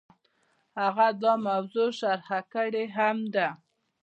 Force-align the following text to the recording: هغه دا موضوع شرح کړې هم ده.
هغه 0.81 1.07
دا 1.21 1.33
موضوع 1.47 1.89
شرح 1.99 2.29
کړې 2.53 2.83
هم 2.95 3.17
ده. 3.33 3.47